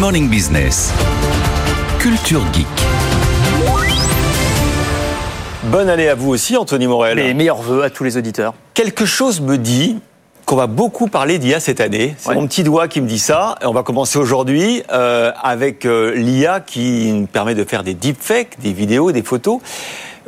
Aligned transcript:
Morning 0.00 0.28
Business. 0.30 0.92
Culture 1.98 2.42
Geek. 2.54 2.66
Bonne 5.64 5.90
année 5.90 6.08
à 6.08 6.14
vous 6.14 6.30
aussi, 6.30 6.56
Anthony 6.56 6.86
Morel. 6.86 7.18
Les 7.18 7.34
meilleurs 7.34 7.60
voeux 7.60 7.82
à 7.84 7.90
tous 7.90 8.02
les 8.04 8.16
auditeurs. 8.16 8.54
Quelque 8.74 9.04
chose 9.04 9.40
me 9.42 9.58
dit 9.58 10.00
qu'on 10.46 10.56
va 10.56 10.66
beaucoup 10.66 11.06
parler 11.06 11.38
d'IA 11.38 11.60
cette 11.60 11.80
année. 11.80 12.14
C'est 12.18 12.30
Ouais. 12.30 12.34
mon 12.34 12.46
petit 12.46 12.62
doigt 12.64 12.88
qui 12.88 13.00
me 13.02 13.06
dit 13.06 13.18
ça. 13.18 13.56
Et 13.62 13.66
on 13.66 13.72
va 13.74 13.82
commencer 13.82 14.18
aujourd'hui 14.18 14.82
euh, 14.90 15.32
avec 15.42 15.84
euh, 15.84 16.14
l'IA 16.14 16.60
qui 16.60 17.12
nous 17.12 17.26
permet 17.26 17.54
de 17.54 17.64
faire 17.64 17.84
des 17.84 17.94
deepfakes, 17.94 18.58
des 18.60 18.72
vidéos, 18.72 19.12
des 19.12 19.22
photos. 19.22 19.60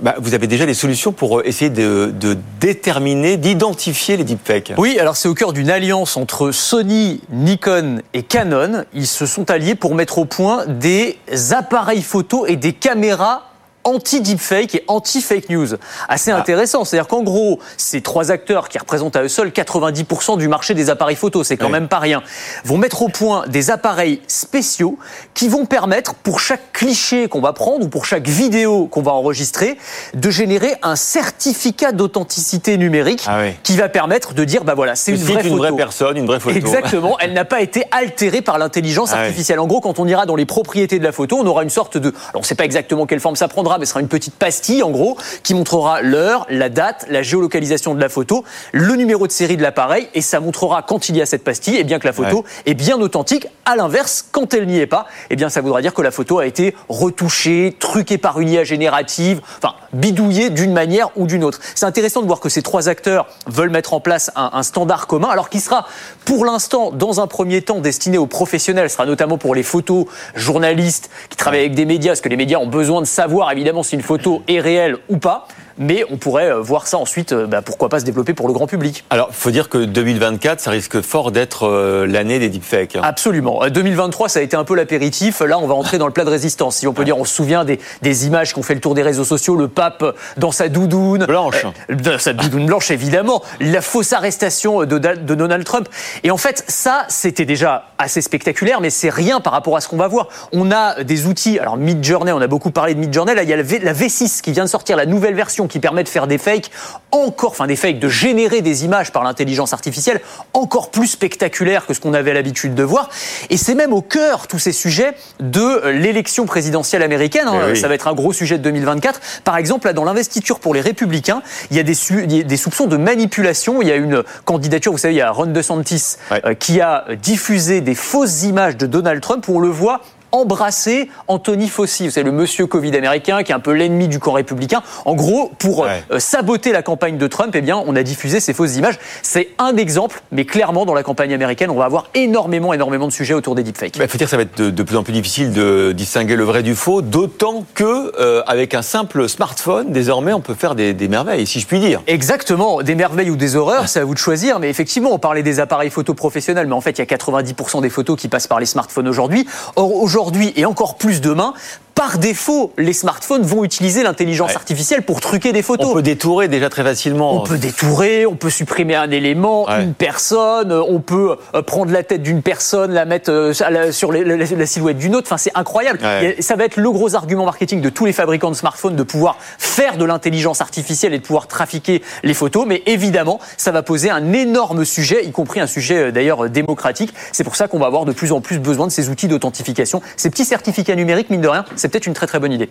Bah, 0.03 0.17
vous 0.19 0.35
avez 0.35 0.49
déjà 0.49 0.67
des 0.67 0.75
solutions 0.75 1.13
pour 1.13 1.39
euh, 1.39 1.47
essayer 1.47 1.71
de, 1.71 2.13
de 2.13 2.37
déterminer, 2.59 3.37
d'identifier 3.37 4.17
les 4.17 4.25
deepfakes. 4.25 4.73
Oui, 4.77 4.99
alors 4.99 5.15
c'est 5.15 5.29
au 5.29 5.35
cœur 5.35 5.53
d'une 5.53 5.71
alliance 5.71 6.17
entre 6.17 6.51
Sony, 6.51 7.21
Nikon 7.31 8.03
et 8.13 8.25
Canon. 8.25 8.85
Ils 8.95 9.07
se 9.07 9.27
sont 9.27 9.49
alliés 9.49 9.77
pour 9.77 9.95
mettre 9.95 10.19
au 10.19 10.25
point 10.25 10.67
des 10.67 11.19
appareils 11.53 12.03
photo 12.03 12.47
et 12.47 12.57
des 12.57 12.73
caméras 12.73 13.52
anti-deepfake 13.85 14.75
et 14.75 14.85
anti-fake 14.89 15.49
news. 15.51 15.69
Assez 16.09 16.31
intéressant. 16.31 16.85
C'est-à-dire 16.85 17.09
qu'en 17.09 17.23
gros, 17.23 17.59
ces 17.77 18.01
trois 18.01 18.31
acteurs 18.31 18.69
qui 18.69 18.79
représentent 18.79 19.17
à 19.17 19.23
eux 19.23 19.29
seuls 19.29 19.51
90% 19.51 20.39
du 20.39 20.49
marché 20.49 20.75
des 20.75 20.91
appareils 20.91 21.17
photo, 21.17 21.45
c'est 21.45 21.57
quand 21.57 21.69
même 21.69 21.89
pas 21.89 21.99
rien, 21.99 22.23
vont 22.65 22.79
mettre 22.79 23.03
au 23.03 23.09
point 23.09 23.45
des 23.49 23.71
appareils 23.71 24.21
spéciaux 24.27 24.99
qui 25.35 25.49
vont 25.49 25.67
permettre, 25.67 26.15
pour 26.15 26.41
chaque 26.41 26.73
cliché 26.73 27.29
qu'on 27.29 27.41
va 27.41 27.53
prendre 27.53 27.85
ou 27.85 27.89
pour 27.89 28.05
chaque 28.05 28.29
vidéo 28.29 28.87
qu'on 28.87 29.03
va 29.03 29.13
enregistrer, 29.13 29.79
de 30.15 30.31
générer 30.31 30.75
un 30.83 30.97
certificat 30.97 31.93
d'authenticité 31.93 32.77
numérique 32.77 33.25
Ah 33.27 33.43
qui 33.63 33.77
va 33.77 33.89
permettre 33.89 34.35
de 34.35 34.45
dire, 34.45 34.65
bah 34.65 34.75
voilà, 34.75 34.95
c'est 34.95 35.13
une 35.13 35.19
vraie 35.19 35.43
une 35.43 35.51
photo. 35.51 35.57
vraie 35.57 35.73
personne, 35.73 36.17
une 36.17 36.27
vraie 36.27 36.41
photo. 36.41 36.57
Exactement, 36.57 37.17
elle 37.21 37.33
n'a 37.33 37.45
pas 37.45 37.61
été 37.61 37.85
altérée 37.91 38.43
par 38.43 38.59
l'intelligence 38.59 39.11
Ah 39.13 39.21
artificielle. 39.21 39.61
En 39.61 39.67
gros, 39.67 39.81
quand 39.81 39.99
on 39.99 40.07
ira 40.07 40.27
dans 40.27 40.37
les 40.37 40.47
propriétés 40.47 40.99
de 40.99 41.05
la 41.05 41.13
photo, 41.13 41.39
on 41.39 41.47
aura 41.47 41.63
une 41.63 41.71
sorte 41.71 41.97
de... 41.97 42.09
Alors, 42.09 42.37
on 42.37 42.41
ne 42.41 42.45
sait 42.45 42.55
pas 42.55 42.65
exactement 42.65 43.07
quelle 43.07 43.21
forme 43.21 43.37
ça 43.37 43.49
prendra, 43.49 43.72
mais 43.79 43.85
ce 43.87 43.91
sera 43.91 44.01
une 44.01 44.09
petite 44.09 44.35
pastille, 44.35 44.83
en 44.83 44.91
gros, 44.91 45.17
qui 45.43 45.55
montrera 45.55 46.03
l'heure, 46.03 46.47
la 46.51 46.69
date, 46.69 47.07
la 47.09 47.23
géolocalisation 47.23 47.95
de 47.95 48.01
la 48.01 48.09
photo, 48.09 48.45
le 48.73 48.95
numéro 48.97 49.27
de 49.27 49.33
série 49.33 49.57
de 49.57 49.63
l'appareil, 49.63 50.09
et 50.15 50.21
ça 50.21 50.41
montrera, 50.41 50.83
quand 50.83 51.09
il 51.09 51.17
y 51.17 51.23
a 51.23 51.27
cette 51.27 51.45
pastille, 51.45 51.77
et 51.77 51.85
bien 51.85 51.99
que 51.99 52.07
la 52.07 52.13
photo 52.13 52.39
Ouais. 52.39 52.43
est 52.67 52.75
bien 52.75 53.01
authentique. 53.01 53.47
À 53.65 53.77
l'inverse, 53.77 54.25
quand 54.33 54.55
elle 54.55 54.67
n'y 54.67 54.79
est 54.79 54.87
pas, 54.87 55.07
eh 55.31 55.37
bien, 55.37 55.49
ça 55.49 55.61
voudra 55.61 55.81
dire 55.83 55.95
que 55.95 56.03
la 56.03 56.11
photo 56.11 56.39
a 56.39 56.47
été 56.47 56.75
retouchée, 56.89 57.77
truquée 57.79 58.19
par 58.19 58.41
une 58.41 58.49
IA 58.49 58.65
générative, 58.65 59.41
enfin, 59.59 59.75
bidouillée 59.93 60.51
d'une 60.51 60.73
manière 60.73 61.11
ou 61.17 61.27
d'une 61.27 61.45
autre. 61.45 61.61
C'est 61.75 61.87
intéressant 61.87 62.23
de 62.23 62.27
voir 62.27 62.41
que 62.41 62.49
ces 62.49 62.63
trois 62.63 62.89
acteurs 62.89 63.27
veulent 63.47 63.71
mettre 63.71 63.93
en 63.95 64.01
place 64.01 64.31
un, 64.37 64.51
un 64.55 64.63
standard 64.63 65.07
commun, 65.07 65.29
alors 65.29 65.49
qui 65.49 65.61
sera, 65.61 65.87
pour 66.25 66.45
l'instant, 66.45 66.91
dans 66.93 67.21
un 67.21 67.27
premier 67.27 67.63
temps, 67.63 67.81
destiné 67.81 68.19
aux 68.19 68.27
professionnels, 68.27 68.89
ce 68.89 68.95
sera 68.97 69.07
notamment 69.07 69.39
pour 69.39 69.55
les 69.55 69.63
photos 69.63 70.07
journalistes 70.35 71.11
qui 71.29 71.37
travaillent 71.37 71.61
avec 71.61 71.75
des 71.75 71.85
médias, 71.85 72.13
parce 72.13 72.21
que 72.21 72.29
les 72.29 72.37
médias 72.37 72.59
ont 72.59 72.67
besoin 72.67 73.01
de 73.01 73.07
savoir, 73.07 73.51
évidemment, 73.53 73.62
si 73.83 73.95
une 73.95 74.03
photo 74.03 74.43
est 74.49 74.61
réelle 74.61 74.97
ou 75.09 75.19
pas. 75.19 75.47
Mais 75.79 76.05
on 76.11 76.17
pourrait 76.17 76.51
euh, 76.51 76.61
voir 76.61 76.87
ça 76.87 76.99
ensuite, 76.99 77.33
euh, 77.33 77.47
bah, 77.47 77.63
pourquoi 77.63 77.89
pas 77.89 78.01
se 78.01 78.05
développer 78.05 78.35
pour 78.35 78.47
le 78.49 78.55
grand 78.55 78.67
public. 78.67 79.05
Alors, 79.11 79.29
faut 79.33 79.51
dire 79.51 79.69
que 79.69 79.79
2024, 79.79 80.61
ça 80.61 80.71
risque 80.71 81.01
fort 81.01 81.31
d'être 81.33 81.67
euh, 81.67 82.07
l'année 82.07 82.39
des 82.39 82.49
deepfakes. 82.49 82.97
hein. 82.97 83.01
Absolument. 83.05 83.63
Euh, 83.65 83.71
2023, 83.71 84.29
ça 84.29 84.41
a 84.41 84.43
été 84.43 84.57
un 84.57 84.65
peu 84.65 84.75
l'apéritif. 84.75 85.41
Là, 85.41 85.59
on 85.59 85.67
va 85.67 85.75
entrer 85.75 85.99
dans 85.99 86.07
le 86.07 86.13
plat 86.13 86.25
de 86.25 86.31
résistance. 86.31 86.77
Si 86.77 86.87
on 86.87 86.93
peut 86.93 87.05
dire, 87.05 87.19
on 87.19 87.25
se 87.25 87.35
souvient 87.35 87.65
des, 87.65 87.81
des 88.03 88.27
images 88.27 88.53
qui 88.53 88.59
ont 88.59 88.63
fait 88.63 88.75
le 88.75 88.81
tour 88.81 88.95
des 88.95 89.03
réseaux 89.03 89.25
sociaux. 89.25 89.57
Le 89.57 89.69
pape 89.69 90.05
dans 90.37 90.53
sa 90.53 90.69
doudoune. 90.69 91.27
Blanche. 91.27 91.65
Euh, 91.91 91.95
dans 91.95 92.19
sa 92.19 92.33
doudoune 92.33 92.67
blanche, 92.67 92.91
évidemment. 92.91 93.43
La 93.61 93.81
fausse 93.81 94.13
arrestation 94.13 94.81
de, 94.81 94.99
de 94.99 95.35
Donald 95.35 95.65
Trump. 95.65 95.89
Et 96.25 96.31
en 96.31 96.37
fait, 96.37 96.65
ça, 96.69 97.05
c'était 97.09 97.45
déjà 97.45 97.87
assez 97.99 98.21
spectaculaire, 98.21 98.81
mais 98.81 98.91
c'est 98.91 99.11
rien 99.11 99.41
par 99.41 99.53
rapport 99.53 99.77
à 99.77 99.81
ce 99.81 99.89
qu'on 99.89 99.97
va 99.97 100.09
voir. 100.09 100.29
On 100.53 100.71
a 100.71 101.03
des 101.03 101.27
outils. 101.27 101.59
Alors, 101.59 101.77
Midjourney, 101.77 102.33
on 102.33 102.41
a 102.41 102.47
beaucoup 102.47 102.71
parlé 102.71 102.95
de 102.95 103.01
Midjourney. 103.01 103.35
Là, 103.35 103.43
il 103.43 103.49
y 103.49 103.53
a 103.53 103.57
la 103.57 103.63
V6 103.95 104.41
qui 104.41 104.53
vient 104.53 104.65
de 104.65 104.69
sortir, 104.69 104.97
la 104.97 105.07
nouvelle 105.07 105.35
version 105.35 105.62
qui 105.69 105.79
permet 105.81 106.03
de 106.05 106.09
faire 106.09 106.27
des 106.27 106.39
fakes 106.39 106.71
encore, 107.11 107.51
enfin 107.51 107.67
des 107.67 107.77
fakes, 107.77 107.99
de 107.99 108.09
générer 108.09 108.63
des 108.63 108.85
images 108.85 109.13
par 109.13 109.23
l'intelligence 109.23 109.73
artificielle 109.73 110.21
encore 110.55 110.91
plus 110.91 111.07
spectaculaires 111.09 111.87
que 111.87 111.95
ce 111.95 112.01
qu'on 112.01 112.15
avait 112.15 112.33
l'habitude 112.33 112.75
de 112.75 112.83
voir. 112.83 113.11
Et 113.51 113.57
c'est 113.57 113.75
même 113.75 113.93
au 113.93 114.01
cœur, 114.03 114.47
tous 114.49 114.59
ces 114.59 114.73
sujets, 114.73 115.13
de 115.41 115.89
l'élection 115.89 116.47
présidentielle 116.47 117.03
américaine. 117.03 117.49
hein. 117.49 117.61
Eh 117.69 117.71
oui. 117.73 117.77
Ça 117.79 117.89
va 117.89 117.95
être 117.95 118.09
un 118.09 118.15
gros 118.15 118.33
sujet 118.33 118.59
de 118.59 118.63
2024. 118.63 119.21
Par 119.45 119.57
exemple, 119.57 119.87
là, 119.87 119.93
dans 119.93 120.05
l'investiture 120.05 120.59
pour 120.61 120.75
les 120.75 120.81
républicains, 120.81 121.43
il 121.71 121.77
y 121.77 121.81
a 121.81 121.83
des, 121.83 121.95
su- 121.95 122.25
il 122.25 122.37
y 122.37 122.41
a 122.41 122.43
des 122.45 122.57
soupçons 122.57 122.87
de 122.87 122.97
manipulation. 122.97 123.83
Il 123.83 123.89
y 123.89 123.93
a 123.93 123.97
une 123.97 124.23
candidature, 124.45 124.93
vous 124.93 124.99
savez, 124.99 125.15
il 125.15 125.19
y 125.19 125.23
a 125.23 125.31
Ron 125.31 125.47
DeSantis 125.47 126.17
Ouais. 126.31 126.41
euh, 126.47 126.55
qui 126.55 126.81
a 126.81 127.05
diffusé 127.21 127.81
des 127.81 127.95
fausses 127.95 128.43
images 128.45 128.77
de 128.77 128.87
Donald 128.87 129.21
Trump 129.21 129.47
où 129.49 129.57
on 129.57 129.61
le 129.61 129.69
voit 129.69 130.01
embrasser 130.33 131.09
Anthony 131.29 131.69
Fauci, 131.69 132.05
vous 132.05 132.11
savez, 132.11 132.25
le 132.25 132.33
monsieur 132.33 132.67
Covid 132.67 132.97
américain 132.97 133.43
qui 133.43 133.53
est 133.53 133.55
un 133.55 133.61
peu 133.61 133.73
l'ennemi 133.73 134.09
du 134.09 134.19
camp 134.19 134.33
républicain. 134.33 134.83
En 135.05 135.15
gros, 135.15 135.51
pour 135.59 135.85
euh, 135.85 135.89
Ouais. 135.89 136.05
euh, 136.13 136.19
saboter 136.19 136.73
la 136.73 136.83
campagne 136.83 137.19
de 137.19 137.27
Trump, 137.27 137.53
eh 137.55 137.61
bien, 137.61 137.83
on 137.87 137.95
a 137.97 138.03
diffusé 138.03 138.41
ces 138.41 138.53
fausses 138.55 138.77
images. 138.77 138.99
C'est 139.23 139.51
un 139.59 139.77
exemple, 139.77 140.23
mais 140.33 140.45
clairement, 140.45 140.87
dans 140.87 140.95
la 140.95 141.03
campagne 141.03 141.33
américaine, 141.35 141.71
on 141.71 141.75
va 141.77 141.85
avoir 141.85 142.07
énormément, 142.15 142.73
énormément 142.73 143.07
de 143.07 143.13
sujets 143.13 143.35
autour 143.35 143.55
des 143.55 143.63
deepfakes. 143.63 143.97
Il 143.97 143.99
Bah, 143.99 144.09
faut 144.09 144.19
dire 144.19 144.27
que 144.27 144.31
ça 144.31 144.37
va 144.37 144.45
être 144.45 144.57
de, 144.57 144.71
de 144.71 144.83
plus 144.83 144.97
en 144.97 145.03
plus 145.03 145.13
difficile 145.13 145.53
de 145.53 145.93
distinguer 145.93 146.37
le 146.37 146.45
vrai 146.45 146.63
du 146.63 146.75
faux, 146.75 147.03
d'autant 147.03 147.65
que 147.75 148.13
euh, 148.21 148.43
avec 148.47 148.75
un 148.75 148.83
simple 148.83 149.29
smartphone, 149.29 149.93
désormais, 149.93 150.33
on 150.33 150.41
peut 150.41 150.55
faire 150.55 150.75
des, 150.75 150.95
des 150.95 151.09
merveilles, 151.09 151.47
si 151.47 151.61
je 151.61 151.67
puis 151.67 151.81
dire. 151.81 152.01
Exactement, 152.07 152.83
des 152.83 152.95
merveilles 152.95 153.31
ou 153.31 153.37
des 153.37 153.57
horreurs, 153.57 153.89
c'est 153.89 154.01
à 154.01 154.05
vous 154.05 154.15
de 154.15 154.19
choisir. 154.19 154.61
Mais 154.61 154.71
effectivement, 154.71 155.11
on 155.13 155.19
parlait 155.19 155.43
des 155.43 155.61
appareils 155.61 155.91
photo 155.91 156.15
professionnels, 156.15 156.67
mais 156.69 156.75
en 156.75 156.81
fait, 156.81 156.93
il 156.93 156.99
y 156.99 157.03
a 157.03 157.07
90% 157.07 157.83
des 157.83 157.91
photos 157.91 158.19
qui 158.19 158.29
passent 158.29 158.47
par 158.47 158.61
les 158.61 158.67
smartphones 158.67 159.09
aujourd'hui. 159.09 159.47
Or, 159.77 159.93
aujourd'hui 159.97 160.22
et 160.57 160.65
encore 160.65 160.97
plus 160.97 161.21
demain, 161.21 161.55
par 161.95 162.19
défaut, 162.19 162.73
les 162.79 162.93
smartphones 162.93 163.43
vont 163.43 163.65
utiliser 163.65 164.03
l'intelligence 164.03 164.51
Ouais. 164.51 164.57
artificielle 164.57 165.03
pour 165.03 165.21
truquer 165.21 165.53
des 165.53 165.63
photos. 165.63 165.89
On 165.91 165.95
peut 165.95 166.03
détourer 166.03 166.49
déjà 166.49 166.69
très 166.69 166.83
facilement. 166.83 167.35
On 167.35 167.41
peut 167.41 167.59
détourer, 167.59 168.27
on 168.27 168.35
peut 168.35 168.51
supprimer 168.51 168.95
un 168.95 169.11
élément, 169.11 169.65
Ouais. 169.65 169.83
une 169.83 169.95
personne, 169.95 170.73
on 170.73 171.01
peut 171.01 171.37
euh, 171.55 171.63
prendre 171.63 171.93
la 171.93 172.03
tête 172.03 172.23
d'une 172.23 172.43
personne, 172.43 172.93
la 172.93 173.05
mettre 173.05 173.31
euh, 173.31 173.53
sur 173.53 173.71
la, 174.13 174.67
silhouette 174.67 174.99
d'une 174.99 175.15
autre. 175.15 175.27
Enfin, 175.29 175.39
c'est 175.39 175.53
incroyable. 175.55 176.01
Ouais. 176.03 176.37
Ça 176.41 176.57
va 176.57 176.65
être 176.65 176.77
le 176.77 176.91
gros 176.91 177.15
argument 177.15 177.45
marketing 177.45 177.81
de 177.81 177.89
tous 177.89 178.05
les 178.05 178.13
fabricants 178.13 178.51
de 178.51 178.57
smartphones 178.57 178.97
de 178.97 179.03
pouvoir 179.03 179.37
faire 179.59 179.97
de 179.97 180.05
l'intelligence 180.05 180.61
artificielle 180.61 181.15
et 181.15 181.19
de 181.19 181.25
pouvoir 181.25 181.47
trafiquer 181.47 182.03
les 182.23 182.35
photos. 182.35 182.65
Mais 182.67 182.83
évidemment, 182.87 183.39
ça 183.57 183.71
va 183.71 183.83
poser 183.83 184.11
un 184.11 184.33
énorme 184.33 184.85
sujet, 184.85 185.25
y 185.25 185.31
compris 185.31 185.61
un 185.61 185.67
sujet 185.67 186.09
euh, 186.09 186.11
d'ailleurs 186.11 186.49
démocratique. 186.49 187.13
C'est 187.33 187.45
pour 187.45 187.57
ça 187.57 187.69
qu'on 187.69 187.79
va 187.79 187.87
avoir 187.87 188.05
de 188.05 188.13
plus 188.13 188.33
en 188.33 188.41
plus 188.41 188.59
besoin 188.59 188.87
de 188.87 188.93
ces 188.93 189.09
outils 189.09 189.29
d'authentification, 189.29 190.01
ces 190.17 190.31
petits 190.31 190.45
certificats 190.45 190.95
numériques, 190.95 191.31
mine 191.31 191.41
de 191.41 191.49
rien. 191.49 191.65
C'est 191.83 191.89
peut-être 191.89 192.07
une 192.07 192.15
très 192.15 192.29
très 192.29 192.39
bonne 192.39 192.53
idée. 192.53 192.71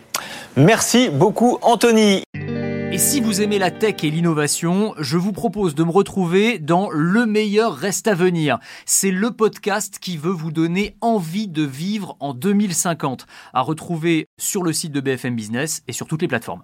Merci 0.56 1.10
beaucoup, 1.10 1.58
Anthony. 1.64 2.24
Et 2.34 2.98
si 2.98 3.20
vous 3.20 3.42
aimez 3.42 3.60
la 3.60 3.70
tech 3.70 3.96
et 4.04 4.10
l'innovation, 4.10 4.94
je 5.00 5.18
vous 5.18 5.34
propose 5.34 5.76
de 5.76 5.84
me 5.84 5.92
retrouver 5.92 6.60
dans 6.60 6.90
Le 6.90 7.26
meilleur 7.26 7.76
reste 7.76 8.08
à 8.08 8.14
venir. 8.14 8.58
C'est 8.86 9.12
le 9.12 9.32
podcast 9.32 10.00
qui 10.00 10.16
veut 10.16 10.32
vous 10.32 10.54
donner 10.54 10.96
envie 11.02 11.50
de 11.50 11.64
vivre 11.64 12.16
en 12.22 12.34
2050, 12.34 13.26
à 13.54 13.60
retrouver 13.60 14.30
sur 14.40 14.64
le 14.64 14.72
site 14.72 14.94
de 14.94 15.02
BFM 15.02 15.36
Business 15.36 15.84
et 15.90 15.92
sur 15.92 16.08
toutes 16.08 16.22
les 16.22 16.30
plateformes. 16.30 16.64